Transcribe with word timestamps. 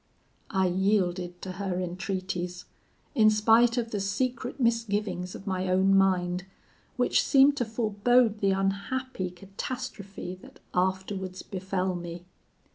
"I 0.49 0.65
yielded 0.65 1.43
to 1.43 1.51
her 1.51 1.79
entreaties, 1.79 2.65
in 3.13 3.29
spite 3.29 3.77
of 3.77 3.91
the 3.91 3.99
secret 3.99 4.59
misgivings 4.59 5.35
of 5.35 5.45
my 5.45 5.67
own 5.69 5.95
mind, 5.95 6.45
which 6.97 7.23
seemed 7.23 7.55
to 7.57 7.65
forebode 7.65 8.39
the 8.39 8.49
unhappy 8.49 9.29
catastrophe 9.29 10.33
that 10.41 10.59
afterwards 10.73 11.43
befell 11.43 11.93
me. 11.93 12.25